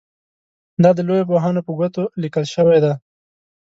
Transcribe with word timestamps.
دا 0.83 0.89
د 0.97 0.99
لویو 1.07 1.27
پوهانو 1.29 1.65
په 1.67 1.71
ګوتو 1.79 2.03
لیکل 2.21 2.45
شوي 2.53 2.77
دي. 2.83 2.93